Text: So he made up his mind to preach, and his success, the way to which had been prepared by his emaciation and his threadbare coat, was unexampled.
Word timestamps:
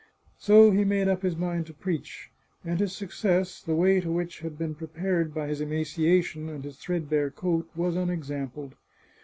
So 0.39 0.71
he 0.71 0.83
made 0.83 1.07
up 1.07 1.21
his 1.21 1.35
mind 1.37 1.67
to 1.67 1.75
preach, 1.75 2.31
and 2.65 2.79
his 2.79 2.91
success, 2.91 3.61
the 3.61 3.75
way 3.75 3.99
to 4.01 4.11
which 4.11 4.39
had 4.39 4.57
been 4.57 4.73
prepared 4.73 5.31
by 5.31 5.45
his 5.47 5.61
emaciation 5.61 6.49
and 6.49 6.63
his 6.63 6.79
threadbare 6.79 7.29
coat, 7.29 7.69
was 7.75 7.95
unexampled. 7.95 8.73